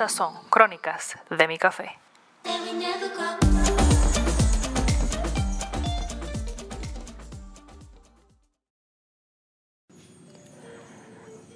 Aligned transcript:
Estas 0.00 0.12
son 0.12 0.32
Crónicas 0.48 1.18
de 1.28 1.46
mi 1.46 1.58
Café. 1.58 1.90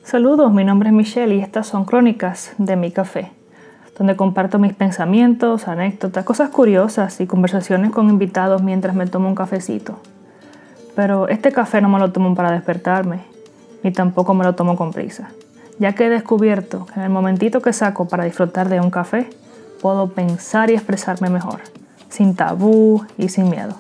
Saludos, 0.03 0.53
mi 0.53 0.63
nombre 0.63 0.91
es 0.91 0.95
Michelle 0.95 1.37
y 1.37 1.41
estas 1.41 1.69
son 1.69 1.87
Crónicas 1.87 2.53
de 2.59 2.77
mi 2.77 2.93
Café, 2.93 3.33
donde 3.97 4.15
comparto 4.15 4.59
mis 4.59 4.75
pensamientos, 4.75 5.67
anécdotas, 5.67 6.27
cosas 6.27 6.51
curiosas 6.51 7.23
y 7.23 7.27
conversaciones 7.27 7.93
con 7.93 8.11
invitados 8.11 8.63
mientras 8.63 8.95
me 8.95 9.07
tomo 9.07 9.27
un 9.29 9.35
cafecito. 9.35 9.99
Pero 10.95 11.29
este 11.29 11.51
café 11.51 11.81
no 11.81 11.89
me 11.89 11.99
lo 11.99 12.13
tomo 12.13 12.35
para 12.35 12.53
despertarme, 12.53 13.25
ni 13.83 13.91
tampoco 13.91 14.35
me 14.35 14.45
lo 14.45 14.55
tomo 14.55 14.77
con 14.77 14.93
prisa 14.93 15.31
ya 15.79 15.95
que 15.95 16.07
he 16.07 16.11
descubierto 16.11 16.87
que 16.87 16.95
en 16.95 17.03
el 17.03 17.11
momentito 17.11 17.61
que 17.61 17.73
saco 17.73 18.09
para 18.09 18.25
disfrutar 18.25 18.69
de 18.69 18.81
un 18.81 18.91
café, 18.91 19.29
puedo 19.81 20.11
pensar 20.11 20.71
y 20.71 20.75
expresarme 20.75 21.31
mejor, 21.31 21.61
sin 22.09 22.37
tabú 22.37 23.05
y 23.19 23.29
sin 23.29 23.51
miedo. 23.51 23.75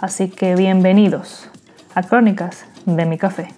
Así 0.00 0.28
que 0.28 0.54
bienvenidos 0.56 1.48
a 1.94 2.02
Crónicas 2.02 2.66
de 2.84 3.06
mi 3.06 3.16
café. 3.16 3.48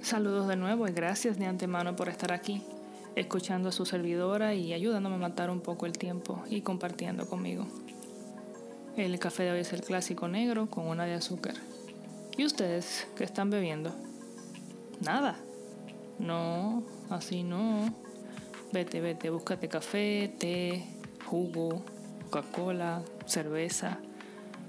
Saludos 0.00 0.46
de 0.46 0.56
nuevo 0.56 0.86
y 0.86 0.92
gracias 0.92 1.38
de 1.38 1.46
antemano 1.46 1.96
por 1.96 2.08
estar 2.08 2.30
aquí, 2.30 2.62
escuchando 3.16 3.70
a 3.70 3.72
su 3.72 3.84
servidora 3.84 4.54
y 4.54 4.72
ayudándome 4.72 5.16
a 5.16 5.18
matar 5.18 5.50
un 5.50 5.60
poco 5.60 5.86
el 5.86 5.98
tiempo 5.98 6.42
y 6.48 6.60
compartiendo 6.60 7.26
conmigo. 7.26 7.66
El 8.96 9.18
café 9.18 9.42
de 9.42 9.50
hoy 9.50 9.58
es 9.58 9.72
el 9.72 9.82
clásico 9.82 10.28
negro 10.28 10.70
con 10.70 10.86
una 10.86 11.04
de 11.04 11.14
azúcar. 11.14 11.54
¿Y 12.36 12.44
ustedes 12.44 13.08
qué 13.16 13.24
están 13.24 13.50
bebiendo? 13.50 13.92
Nada. 15.00 15.36
No, 16.20 16.84
así 17.10 17.42
no. 17.42 17.92
Vete, 18.72 19.00
vete, 19.00 19.30
búscate 19.30 19.66
café, 19.66 20.32
té, 20.38 20.84
jugo, 21.26 21.84
Coca-Cola, 22.30 23.02
cerveza, 23.26 23.98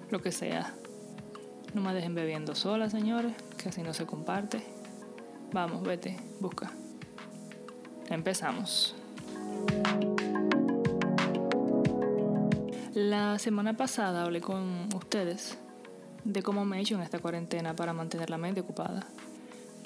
lo 0.10 0.20
que 0.24 0.32
sea. 0.32 0.74
No 1.76 1.82
me 1.82 1.94
dejen 1.94 2.16
bebiendo 2.16 2.56
sola, 2.56 2.90
señores, 2.90 3.34
que 3.62 3.70
así 3.70 3.84
no 3.84 3.94
se 3.94 4.08
comparte. 4.08 4.64
Vamos, 5.54 5.84
vete, 5.84 6.18
busca. 6.40 6.72
Empezamos. 8.10 8.96
La 13.08 13.38
semana 13.38 13.78
pasada 13.78 14.24
hablé 14.24 14.42
con 14.42 14.90
ustedes 14.96 15.60
de 16.24 16.42
cómo 16.42 16.66
me 16.66 16.78
he 16.78 16.82
hecho 16.82 16.96
en 16.96 17.02
esta 17.02 17.20
cuarentena 17.20 17.76
para 17.76 17.94
mantener 17.94 18.32
la 18.32 18.40
mente 18.40 18.62
ocupada. 18.62 19.06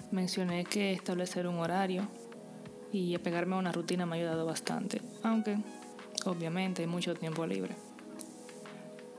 Mencioné 0.09 0.63
que 0.63 0.93
establecer 0.93 1.45
un 1.45 1.57
horario 1.57 2.07
y 2.93 3.13
apegarme 3.15 3.55
a 3.55 3.59
una 3.59 3.73
rutina 3.73 4.05
me 4.05 4.15
ha 4.15 4.19
ayudado 4.19 4.45
bastante, 4.45 5.01
aunque 5.21 5.57
obviamente 6.23 6.83
hay 6.83 6.87
mucho 6.87 7.13
tiempo 7.13 7.45
libre. 7.45 7.75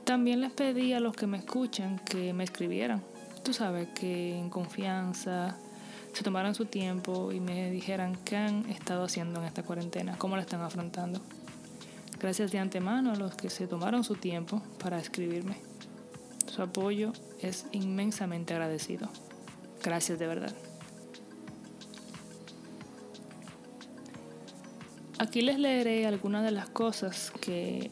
También 0.03 0.41
les 0.41 0.51
pedí 0.51 0.93
a 0.93 0.99
los 0.99 1.15
que 1.15 1.27
me 1.27 1.37
escuchan 1.37 1.99
que 1.99 2.33
me 2.33 2.43
escribieran. 2.43 3.03
Tú 3.43 3.53
sabes 3.53 3.89
que 3.89 4.35
en 4.35 4.49
confianza 4.49 5.59
se 6.11 6.23
tomaran 6.23 6.55
su 6.55 6.65
tiempo 6.65 7.31
y 7.31 7.39
me 7.39 7.69
dijeran 7.69 8.15
qué 8.25 8.37
han 8.37 8.67
estado 8.67 9.03
haciendo 9.03 9.41
en 9.41 9.45
esta 9.45 9.61
cuarentena, 9.61 10.17
cómo 10.17 10.37
la 10.37 10.41
están 10.41 10.61
afrontando. 10.61 11.21
Gracias 12.21 12.51
de 12.51 12.59
antemano 12.59 13.13
a 13.13 13.15
los 13.15 13.33
que 13.33 13.49
se 13.49 13.65
tomaron 13.65 14.03
su 14.03 14.13
tiempo 14.13 14.61
para 14.77 14.99
escribirme. 14.99 15.57
Su 16.45 16.61
apoyo 16.61 17.13
es 17.39 17.65
inmensamente 17.71 18.53
agradecido. 18.53 19.09
Gracias 19.83 20.19
de 20.19 20.27
verdad. 20.27 20.53
Aquí 25.17 25.41
les 25.41 25.57
leeré 25.57 26.05
algunas 26.05 26.43
de 26.43 26.51
las 26.51 26.69
cosas 26.69 27.31
que 27.41 27.89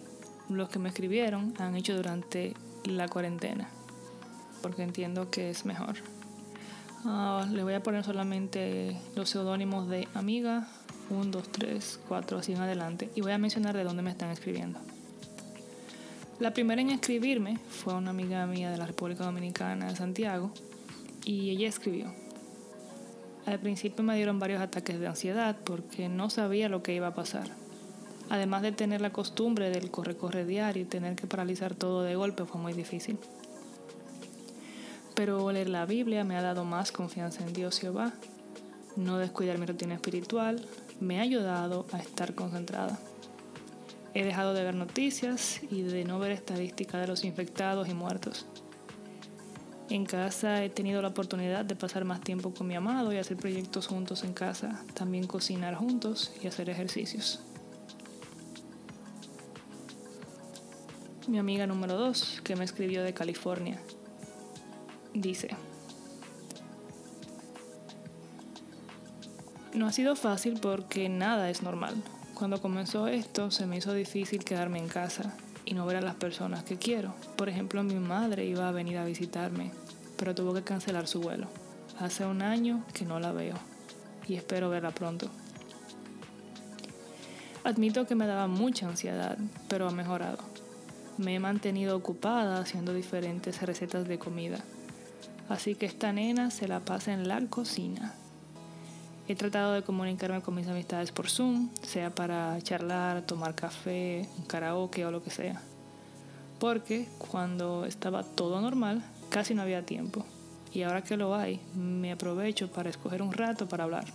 los 0.47 0.69
que 0.69 0.77
me 0.77 0.89
escribieron 0.89 1.55
han 1.57 1.75
hecho 1.75 1.95
durante 1.95 2.53
la 2.85 3.07
cuarentena, 3.07 3.67
porque 4.61 4.83
entiendo 4.83 5.31
que 5.31 5.49
es 5.49 5.65
mejor. 5.65 5.95
Uh, 7.03 7.51
le 7.51 7.63
voy 7.63 7.73
a 7.73 7.81
poner 7.81 8.03
solamente 8.03 8.95
los 9.15 9.29
seudónimos 9.29 9.87
de 9.89 10.07
amiga, 10.13 10.67
1, 11.09 11.25
2, 11.25 11.49
3, 11.51 11.99
4, 12.07 12.37
así 12.37 12.53
en 12.53 12.61
adelante. 12.61 13.09
Y 13.15 13.21
voy 13.21 13.31
a 13.31 13.37
mencionar 13.37 13.75
de 13.75 13.83
dónde 13.83 14.01
me 14.01 14.11
están 14.11 14.29
escribiendo. 14.29 14.79
La 16.39 16.53
primera 16.53 16.81
en 16.81 16.89
escribirme 16.89 17.57
fue 17.69 17.93
una 17.93 18.11
amiga 18.11 18.45
mía 18.45 18.71
de 18.71 18.77
la 18.77 18.85
República 18.85 19.25
Dominicana 19.25 19.89
de 19.89 19.95
Santiago 19.97 20.51
y 21.25 21.49
ella 21.49 21.67
escribió. 21.67 22.13
Al 23.45 23.59
principio 23.59 24.03
me 24.03 24.15
dieron 24.15 24.39
varios 24.39 24.61
ataques 24.61 24.99
de 24.99 25.07
ansiedad 25.07 25.57
porque 25.65 26.07
no 26.07 26.29
sabía 26.29 26.69
lo 26.69 26.81
que 26.81 26.93
iba 26.93 27.07
a 27.07 27.13
pasar. 27.13 27.49
Además 28.29 28.61
de 28.61 28.71
tener 28.71 29.01
la 29.01 29.11
costumbre 29.11 29.69
del 29.69 29.91
corre-corre 29.91 30.45
diario 30.45 30.83
y 30.83 30.85
tener 30.85 31.15
que 31.15 31.27
paralizar 31.27 31.75
todo 31.75 32.03
de 32.03 32.15
golpe 32.15 32.45
fue 32.45 32.61
muy 32.61 32.73
difícil. 32.73 33.17
Pero 35.15 35.51
leer 35.51 35.69
la 35.69 35.85
Biblia 35.85 36.23
me 36.23 36.37
ha 36.37 36.41
dado 36.41 36.63
más 36.63 36.91
confianza 36.91 37.43
en 37.43 37.51
Dios 37.51 37.79
Jehová, 37.79 38.13
no 38.95 39.17
descuidar 39.17 39.57
mi 39.57 39.65
rutina 39.65 39.95
espiritual, 39.95 40.65
me 40.99 41.19
ha 41.19 41.21
ayudado 41.23 41.85
a 41.91 41.97
estar 41.97 42.35
concentrada. 42.35 42.99
He 44.13 44.23
dejado 44.23 44.53
de 44.53 44.63
ver 44.63 44.75
noticias 44.75 45.61
y 45.69 45.81
de 45.81 46.03
no 46.03 46.19
ver 46.19 46.31
estadísticas 46.31 47.01
de 47.01 47.07
los 47.07 47.23
infectados 47.23 47.87
y 47.87 47.93
muertos. 47.93 48.47
En 49.89 50.05
casa 50.05 50.63
he 50.63 50.69
tenido 50.69 51.01
la 51.01 51.07
oportunidad 51.07 51.65
de 51.65 51.75
pasar 51.75 52.05
más 52.05 52.21
tiempo 52.21 52.53
con 52.53 52.67
mi 52.67 52.75
amado 52.75 53.11
y 53.11 53.17
hacer 53.17 53.37
proyectos 53.37 53.87
juntos 53.87 54.23
en 54.23 54.33
casa, 54.33 54.83
también 54.93 55.25
cocinar 55.25 55.75
juntos 55.75 56.31
y 56.43 56.47
hacer 56.47 56.69
ejercicios. 56.69 57.41
Mi 61.27 61.37
amiga 61.37 61.65
número 61.67 61.95
2, 61.95 62.41
que 62.43 62.55
me 62.55 62.65
escribió 62.65 63.03
de 63.03 63.13
California, 63.13 63.79
dice, 65.13 65.55
No 69.79 69.87
ha 69.87 69.93
sido 69.93 70.17
fácil 70.17 70.59
porque 70.61 71.07
nada 71.07 71.49
es 71.49 71.63
normal. 71.63 71.95
Cuando 72.33 72.61
comenzó 72.61 73.07
esto 73.07 73.49
se 73.49 73.65
me 73.65 73.77
hizo 73.77 73.93
difícil 73.93 74.43
quedarme 74.43 74.77
en 74.77 74.89
casa 74.89 75.33
y 75.63 75.73
no 75.73 75.85
ver 75.85 75.95
a 75.95 76.01
las 76.01 76.15
personas 76.15 76.65
que 76.65 76.75
quiero. 76.75 77.15
Por 77.37 77.47
ejemplo, 77.47 77.81
mi 77.81 77.95
madre 77.95 78.43
iba 78.43 78.67
a 78.67 78.73
venir 78.73 78.97
a 78.97 79.05
visitarme, 79.05 79.71
pero 80.17 80.35
tuvo 80.35 80.53
que 80.53 80.63
cancelar 80.63 81.07
su 81.07 81.21
vuelo. 81.21 81.47
Hace 81.97 82.25
un 82.25 82.41
año 82.41 82.83
que 82.93 83.05
no 83.05 83.21
la 83.21 83.31
veo 83.31 83.55
y 84.27 84.35
espero 84.35 84.69
verla 84.69 84.91
pronto. 84.91 85.29
Admito 87.63 88.05
que 88.05 88.15
me 88.15 88.27
daba 88.27 88.47
mucha 88.47 88.85
ansiedad, 88.85 89.37
pero 89.69 89.87
ha 89.87 89.91
mejorado. 89.91 90.39
Me 91.17 91.35
he 91.35 91.39
mantenido 91.39 91.95
ocupada 91.95 92.59
haciendo 92.59 92.93
diferentes 92.93 93.61
recetas 93.61 94.09
de 94.09 94.19
comida. 94.19 94.59
Así 95.47 95.75
que 95.75 95.85
esta 95.85 96.11
nena 96.11 96.51
se 96.51 96.67
la 96.67 96.81
pasa 96.81 97.13
en 97.13 97.29
la 97.29 97.39
cocina. 97.45 98.13
He 99.29 99.35
tratado 99.35 99.73
de 99.73 99.83
comunicarme 99.83 100.41
con 100.41 100.55
mis 100.55 100.67
amistades 100.67 101.11
por 101.11 101.29
Zoom, 101.29 101.69
sea 101.83 102.09
para 102.09 102.59
charlar, 102.63 103.27
tomar 103.27 103.53
café, 103.53 104.27
un 104.39 104.45
karaoke 104.45 105.05
o 105.05 105.11
lo 105.11 105.21
que 105.21 105.29
sea. 105.29 105.61
Porque 106.59 107.07
cuando 107.19 107.85
estaba 107.85 108.23
todo 108.23 108.59
normal, 108.59 109.03
casi 109.29 109.53
no 109.53 109.61
había 109.61 109.85
tiempo. 109.85 110.25
Y 110.73 110.81
ahora 110.81 111.03
que 111.03 111.15
lo 111.15 111.35
hay, 111.35 111.59
me 111.75 112.11
aprovecho 112.11 112.71
para 112.71 112.89
escoger 112.89 113.21
un 113.21 113.31
rato 113.31 113.69
para 113.69 113.83
hablar. 113.83 114.05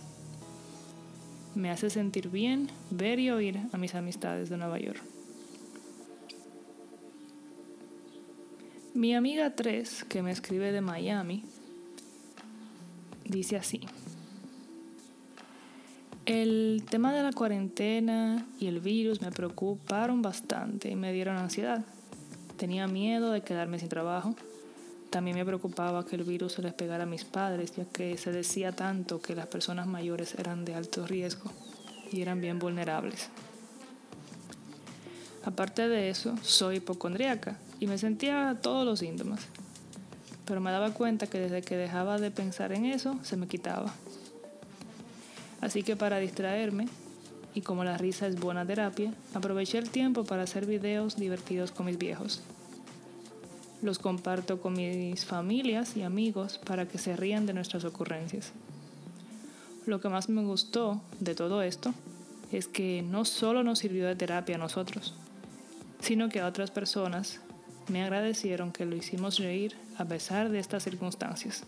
Me 1.55 1.71
hace 1.71 1.89
sentir 1.89 2.27
bien 2.27 2.69
ver 2.89 3.17
y 3.17 3.29
oír 3.29 3.61
a 3.71 3.77
mis 3.77 3.95
amistades 3.95 4.49
de 4.49 4.57
Nueva 4.57 4.79
York. 4.79 5.01
Mi 8.93 9.15
amiga 9.15 9.55
3, 9.55 10.03
que 10.09 10.21
me 10.21 10.31
escribe 10.31 10.73
de 10.73 10.81
Miami, 10.81 11.45
dice 13.23 13.55
así. 13.55 13.79
El 16.25 16.83
tema 16.89 17.13
de 17.13 17.21
la 17.21 17.31
cuarentena 17.33 18.47
y 18.59 18.65
el 18.65 18.79
virus 18.79 19.21
me 19.21 19.31
preocuparon 19.31 20.23
bastante 20.23 20.89
y 20.89 20.95
me 20.95 21.13
dieron 21.13 21.37
ansiedad. 21.37 21.85
Tenía 22.57 22.87
miedo 22.87 23.31
de 23.31 23.41
quedarme 23.41 23.77
sin 23.77 23.89
trabajo. 23.89 24.35
También 25.11 25.37
me 25.37 25.45
preocupaba 25.45 26.03
que 26.03 26.15
el 26.15 26.23
virus 26.23 26.53
se 26.53 26.63
les 26.63 26.73
pegara 26.73 27.03
a 27.03 27.05
mis 27.05 27.25
padres, 27.25 27.75
ya 27.75 27.85
que 27.85 28.17
se 28.17 28.31
decía 28.31 28.71
tanto 28.71 29.21
que 29.21 29.35
las 29.35 29.45
personas 29.45 29.85
mayores 29.85 30.33
eran 30.39 30.65
de 30.65 30.73
alto 30.73 31.05
riesgo 31.05 31.51
y 32.11 32.23
eran 32.23 32.41
bien 32.41 32.57
vulnerables. 32.57 33.29
Aparte 35.43 35.87
de 35.87 36.09
eso, 36.09 36.35
soy 36.41 36.77
hipocondríaca 36.77 37.59
y 37.79 37.85
me 37.85 37.99
sentía 37.99 38.57
todos 38.63 38.83
los 38.83 38.97
síntomas. 38.97 39.41
Pero 40.45 40.59
me 40.59 40.71
daba 40.71 40.91
cuenta 40.91 41.27
que 41.27 41.39
desde 41.39 41.61
que 41.61 41.77
dejaba 41.77 42.17
de 42.17 42.31
pensar 42.31 42.71
en 42.71 42.85
eso, 42.85 43.15
se 43.21 43.37
me 43.37 43.47
quitaba. 43.47 43.93
Así 45.65 45.81
que 45.81 45.95
para 45.95 46.19
distraerme, 46.19 46.87
y 47.55 47.61
como 47.61 47.83
la 47.83 47.97
risa 47.97 48.27
es 48.27 48.39
buena 48.39 48.67
terapia, 48.67 49.11
aproveché 49.33 49.79
el 49.79 49.89
tiempo 49.89 50.23
para 50.23 50.43
hacer 50.43 50.67
videos 50.67 51.15
divertidos 51.15 51.71
con 51.71 51.87
mis 51.87 51.97
viejos. 51.97 52.43
los 53.81 53.97
comparto 53.97 54.61
con 54.61 54.73
mis 54.73 55.25
familias 55.25 55.97
y 55.97 56.03
amigos 56.03 56.59
para 56.59 56.87
que 56.87 56.99
se 56.99 57.15
rían 57.15 57.47
de 57.47 57.53
nuestras 57.53 57.83
ocurrencias. 57.83 58.51
Lo 59.87 59.99
que 59.99 60.09
más 60.09 60.29
me 60.29 60.43
gustó 60.43 61.01
de 61.19 61.33
todo 61.33 61.63
esto 61.63 61.93
es 62.51 62.67
que 62.67 63.01
no 63.01 63.25
solo 63.25 63.63
nos 63.63 63.79
sirvió 63.79 64.05
de 64.05 64.15
terapia 64.15 64.55
a 64.55 64.59
nosotros, 64.59 65.15
sino 65.99 66.29
que 66.29 66.41
a 66.41 66.47
otras 66.47 66.69
personas 66.69 67.39
me 67.87 68.03
agradecieron 68.03 68.71
que 68.71 68.85
lo 68.85 68.95
hicimos 68.95 69.39
reír 69.39 69.75
a 69.97 70.05
pesar 70.05 70.49
de 70.49 70.59
estas 70.59 70.83
circunstancias. 70.83 71.63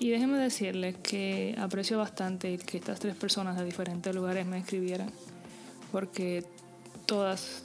Y 0.00 0.08
déjenme 0.08 0.38
decirles 0.38 0.96
que 1.02 1.54
aprecio 1.58 1.98
bastante 1.98 2.56
que 2.56 2.78
estas 2.78 2.98
tres 3.00 3.14
personas 3.14 3.58
de 3.58 3.66
diferentes 3.66 4.14
lugares 4.14 4.46
me 4.46 4.56
escribieran, 4.56 5.10
porque 5.92 6.42
todas 7.04 7.62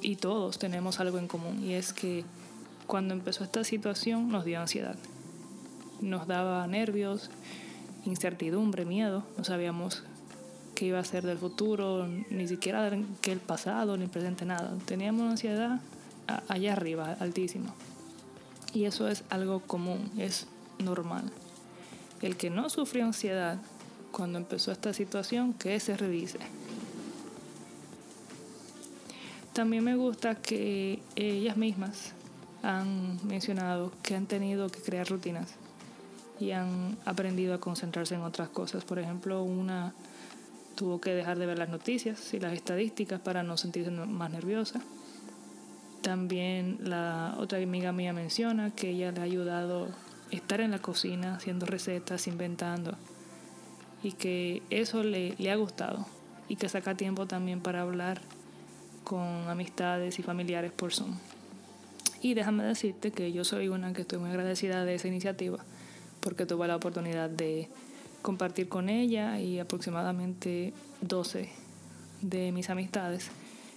y 0.00 0.16
todos 0.16 0.58
tenemos 0.58 0.98
algo 0.98 1.18
en 1.18 1.28
común, 1.28 1.64
y 1.64 1.74
es 1.74 1.92
que 1.92 2.24
cuando 2.88 3.14
empezó 3.14 3.44
esta 3.44 3.62
situación 3.62 4.28
nos 4.28 4.44
dio 4.44 4.60
ansiedad, 4.60 4.96
nos 6.00 6.26
daba 6.26 6.66
nervios, 6.66 7.30
incertidumbre, 8.04 8.84
miedo, 8.84 9.22
no 9.36 9.44
sabíamos 9.44 10.02
qué 10.74 10.86
iba 10.86 10.98
a 10.98 11.04
ser 11.04 11.24
del 11.24 11.38
futuro, 11.38 12.08
ni 12.08 12.48
siquiera 12.48 12.90
que 13.20 13.30
el 13.30 13.38
pasado, 13.38 13.96
ni 13.96 14.04
el 14.04 14.10
presente, 14.10 14.44
nada. 14.44 14.76
Teníamos 14.84 15.30
ansiedad 15.30 15.80
allá 16.48 16.72
arriba, 16.72 17.16
altísimo. 17.20 17.72
Y 18.74 18.84
eso 18.84 19.06
es 19.06 19.22
algo 19.30 19.60
común, 19.60 20.10
es 20.18 20.48
normal. 20.78 21.30
El 22.22 22.36
que 22.36 22.50
no 22.50 22.68
sufrió 22.70 23.04
ansiedad 23.04 23.58
cuando 24.10 24.38
empezó 24.38 24.72
esta 24.72 24.92
situación, 24.92 25.52
que 25.54 25.78
se 25.80 25.96
revise. 25.96 26.38
También 29.52 29.84
me 29.84 29.96
gusta 29.96 30.34
que 30.36 31.00
ellas 31.16 31.56
mismas 31.56 32.12
han 32.62 33.18
mencionado 33.26 33.92
que 34.02 34.14
han 34.16 34.26
tenido 34.26 34.68
que 34.68 34.80
crear 34.80 35.08
rutinas 35.08 35.54
y 36.40 36.52
han 36.52 36.96
aprendido 37.04 37.54
a 37.54 37.58
concentrarse 37.60 38.14
en 38.14 38.22
otras 38.22 38.48
cosas. 38.48 38.84
Por 38.84 38.98
ejemplo, 38.98 39.42
una 39.42 39.94
tuvo 40.76 41.00
que 41.00 41.12
dejar 41.12 41.38
de 41.38 41.46
ver 41.46 41.58
las 41.58 41.68
noticias 41.68 42.32
y 42.34 42.38
las 42.38 42.52
estadísticas 42.52 43.20
para 43.20 43.42
no 43.42 43.56
sentirse 43.56 43.90
más 43.90 44.30
nerviosa. 44.30 44.80
También 46.02 46.78
la 46.80 47.34
otra 47.38 47.58
amiga 47.58 47.90
mía 47.90 48.12
menciona 48.12 48.70
que 48.70 48.90
ella 48.90 49.10
le 49.10 49.20
ha 49.20 49.24
ayudado 49.24 49.88
estar 50.30 50.60
en 50.60 50.70
la 50.70 50.78
cocina 50.80 51.34
haciendo 51.34 51.66
recetas, 51.66 52.26
inventando 52.26 52.96
y 54.02 54.12
que 54.12 54.62
eso 54.70 55.02
le, 55.02 55.34
le 55.38 55.50
ha 55.50 55.56
gustado 55.56 56.06
y 56.48 56.56
que 56.56 56.68
saca 56.68 56.96
tiempo 56.96 57.26
también 57.26 57.60
para 57.60 57.82
hablar 57.82 58.20
con 59.04 59.48
amistades 59.48 60.18
y 60.18 60.22
familiares 60.22 60.72
por 60.72 60.92
Zoom. 60.92 61.16
Y 62.20 62.34
déjame 62.34 62.64
decirte 62.64 63.12
que 63.12 63.32
yo 63.32 63.44
soy 63.44 63.68
una 63.68 63.92
que 63.92 64.02
estoy 64.02 64.18
muy 64.18 64.30
agradecida 64.30 64.84
de 64.84 64.94
esa 64.94 65.08
iniciativa 65.08 65.58
porque 66.20 66.46
tuve 66.46 66.66
la 66.66 66.76
oportunidad 66.76 67.30
de 67.30 67.68
compartir 68.22 68.68
con 68.68 68.88
ella 68.88 69.40
y 69.40 69.58
aproximadamente 69.58 70.72
12 71.00 71.48
de 72.20 72.52
mis 72.52 72.68
amistades 72.70 73.30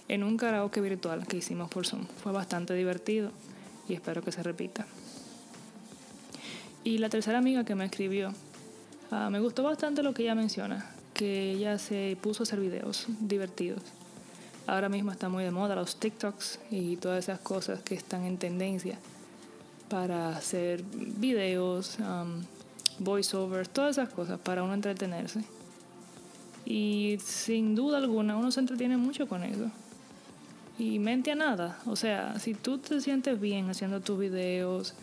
en 0.08 0.24
un 0.24 0.36
karaoke 0.36 0.80
virtual 0.80 1.26
que 1.26 1.36
hicimos 1.36 1.70
por 1.70 1.86
Zoom. 1.86 2.06
Fue 2.22 2.32
bastante 2.32 2.74
divertido 2.74 3.30
y 3.88 3.94
espero 3.94 4.22
que 4.22 4.32
se 4.32 4.42
repita. 4.42 4.86
Y 6.84 6.98
la 6.98 7.08
tercera 7.08 7.38
amiga 7.38 7.64
que 7.64 7.74
me 7.74 7.84
escribió, 7.84 8.32
ah, 9.10 9.30
me 9.30 9.38
gustó 9.38 9.62
bastante 9.62 10.02
lo 10.02 10.14
que 10.14 10.22
ella 10.22 10.34
menciona, 10.34 10.90
que 11.14 11.52
ella 11.52 11.78
se 11.78 12.16
puso 12.20 12.42
a 12.42 12.44
hacer 12.44 12.58
videos 12.58 13.06
divertidos. 13.20 13.82
Ahora 14.66 14.88
mismo 14.88 15.12
está 15.12 15.28
muy 15.28 15.44
de 15.44 15.50
moda 15.50 15.74
los 15.74 15.96
TikToks 15.96 16.58
y 16.70 16.96
todas 16.96 17.24
esas 17.24 17.40
cosas 17.40 17.82
que 17.82 17.94
están 17.94 18.24
en 18.24 18.38
tendencia 18.38 18.98
para 19.88 20.36
hacer 20.36 20.82
videos, 20.82 21.98
voiceovers, 22.98 23.68
todas 23.68 23.98
esas 23.98 24.08
cosas 24.08 24.40
para 24.40 24.62
uno 24.62 24.74
entretenerse. 24.74 25.44
Y 26.64 27.18
sin 27.22 27.74
duda 27.74 27.98
alguna 27.98 28.36
uno 28.36 28.50
se 28.50 28.60
entretiene 28.60 28.96
mucho 28.96 29.28
con 29.28 29.44
eso. 29.44 29.70
Y 30.78 30.98
mente 30.98 31.32
a 31.32 31.34
nada. 31.34 31.78
O 31.86 31.96
sea, 31.96 32.38
si 32.38 32.54
tú 32.54 32.78
te 32.78 33.00
sientes 33.00 33.40
bien 33.40 33.68
haciendo 33.68 34.00
tus 34.00 34.18
videos, 34.18 34.94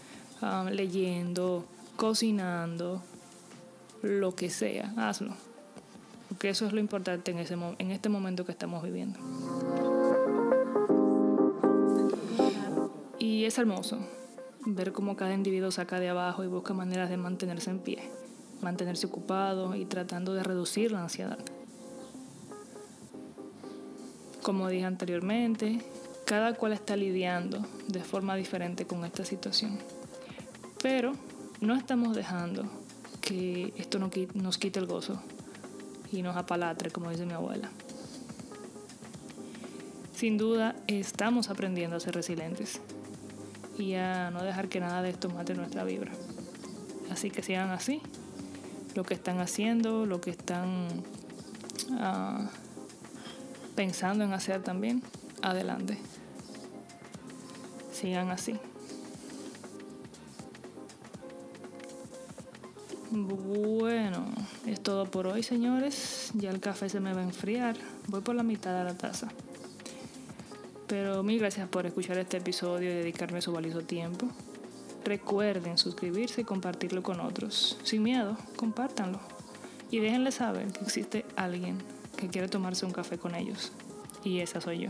leyendo, 0.71 1.65
cocinando, 1.95 3.01
lo 4.01 4.35
que 4.35 4.49
sea, 4.49 4.93
hazlo. 4.97 5.33
Porque 6.29 6.49
eso 6.49 6.65
es 6.65 6.73
lo 6.73 6.79
importante 6.79 7.31
en, 7.31 7.39
ese, 7.39 7.55
en 7.55 7.91
este 7.91 8.09
momento 8.09 8.45
que 8.45 8.51
estamos 8.51 8.83
viviendo. 8.83 9.19
Y 13.17 13.45
es 13.45 13.57
hermoso 13.57 13.97
ver 14.65 14.91
cómo 14.91 15.15
cada 15.15 15.33
individuo 15.33 15.71
saca 15.71 15.99
de 15.99 16.09
abajo 16.09 16.43
y 16.43 16.47
busca 16.47 16.73
maneras 16.73 17.09
de 17.09 17.17
mantenerse 17.17 17.71
en 17.71 17.79
pie, 17.79 18.09
mantenerse 18.61 19.07
ocupado 19.07 19.75
y 19.75 19.85
tratando 19.85 20.33
de 20.33 20.43
reducir 20.43 20.91
la 20.91 21.03
ansiedad. 21.03 21.39
Como 24.41 24.69
dije 24.69 24.85
anteriormente, 24.85 25.81
cada 26.25 26.53
cual 26.53 26.73
está 26.73 26.95
lidiando 26.95 27.65
de 27.87 28.03
forma 28.03 28.35
diferente 28.35 28.85
con 28.85 29.03
esta 29.03 29.25
situación. 29.25 29.79
Pero 30.81 31.13
no 31.61 31.75
estamos 31.75 32.15
dejando 32.15 32.65
que 33.21 33.73
esto 33.77 33.99
nos 33.99 34.57
quite 34.57 34.79
el 34.79 34.85
gozo 34.85 35.21
y 36.11 36.21
nos 36.21 36.37
apalatre, 36.37 36.89
como 36.89 37.09
dice 37.09 37.25
mi 37.25 37.33
abuela. 37.33 37.69
Sin 40.15 40.37
duda, 40.37 40.75
estamos 40.87 41.49
aprendiendo 41.49 41.95
a 41.95 41.99
ser 41.99 42.15
resilientes 42.15 42.81
y 43.77 43.93
a 43.93 44.31
no 44.31 44.43
dejar 44.43 44.67
que 44.67 44.79
nada 44.79 45.01
de 45.01 45.09
esto 45.09 45.29
mate 45.29 45.53
nuestra 45.53 45.83
vibra. 45.83 46.11
Así 47.09 47.31
que 47.31 47.41
sigan 47.41 47.69
así, 47.69 48.01
lo 48.95 49.03
que 49.03 49.13
están 49.13 49.39
haciendo, 49.39 50.05
lo 50.05 50.19
que 50.21 50.31
están 50.31 50.87
ah, 51.99 52.49
pensando 53.75 54.23
en 54.23 54.33
hacer 54.33 54.61
también, 54.61 55.01
adelante. 55.41 55.97
Sigan 57.91 58.29
así. 58.29 58.59
Bueno, 63.11 64.23
es 64.67 64.81
todo 64.81 65.05
por 65.05 65.25
hoy, 65.25 65.41
señores. 65.41 66.29
Ya 66.35 66.51
el 66.51 66.59
café 66.59 66.89
se 66.89 66.99
me 66.99 67.11
va 67.13 67.21
a 67.21 67.23
enfriar. 67.23 67.75
Voy 68.07 68.21
por 68.21 68.35
la 68.35 68.43
mitad 68.43 68.77
de 68.77 68.83
la 68.83 68.95
taza. 68.95 69.29
Pero 70.85 71.23
mil 71.23 71.39
gracias 71.39 71.67
por 71.69 71.87
escuchar 71.87 72.19
este 72.19 72.37
episodio 72.37 72.91
y 72.91 72.95
dedicarme 72.95 73.41
su 73.41 73.51
valioso 73.51 73.81
tiempo. 73.81 74.27
Recuerden 75.05 75.79
suscribirse 75.79 76.41
y 76.41 76.43
compartirlo 76.43 77.01
con 77.01 77.19
otros. 77.19 77.79
Sin 77.83 78.03
miedo, 78.03 78.37
compártanlo. 78.55 79.19
Y 79.89 79.99
déjenle 79.99 80.31
saber 80.31 80.71
que 80.71 80.83
existe 80.83 81.25
alguien 81.35 81.79
que 82.15 82.27
quiere 82.27 82.47
tomarse 82.47 82.85
un 82.85 82.91
café 82.91 83.17
con 83.17 83.33
ellos. 83.33 83.71
Y 84.23 84.41
esa 84.41 84.61
soy 84.61 84.81
yo. 84.81 84.89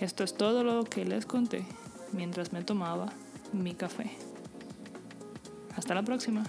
Esto 0.00 0.24
es 0.24 0.34
todo 0.34 0.64
lo 0.64 0.84
que 0.84 1.04
les 1.04 1.26
conté 1.26 1.66
mientras 2.12 2.54
me 2.54 2.62
tomaba 2.62 3.12
mi 3.52 3.74
café. 3.74 4.10
Hasta 5.80 5.94
la 5.94 6.02
próxima. 6.02 6.42